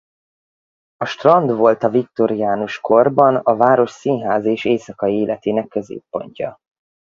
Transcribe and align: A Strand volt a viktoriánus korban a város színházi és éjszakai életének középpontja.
A 0.97 1.05
Strand 1.05 1.55
volt 1.55 1.83
a 1.83 1.89
viktoriánus 1.89 2.79
korban 2.79 3.35
a 3.35 3.55
város 3.55 3.91
színházi 3.91 4.51
és 4.51 4.65
éjszakai 4.65 5.15
életének 5.15 5.67
középpontja. 5.67 6.59